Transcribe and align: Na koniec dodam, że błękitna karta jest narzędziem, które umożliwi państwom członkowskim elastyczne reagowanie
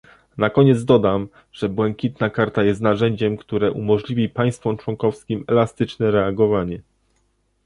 Na 0.37 0.49
koniec 0.49 0.85
dodam, 0.85 1.27
że 1.51 1.69
błękitna 1.69 2.29
karta 2.29 2.63
jest 2.63 2.81
narzędziem, 2.81 3.37
które 3.37 3.71
umożliwi 3.71 4.29
państwom 4.29 4.77
członkowskim 4.77 5.43
elastyczne 5.47 6.11
reagowanie 6.11 6.81